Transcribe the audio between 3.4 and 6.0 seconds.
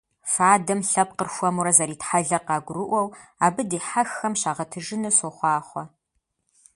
абы дихьэххэм щагъэтыжыну сохъуахъуэ!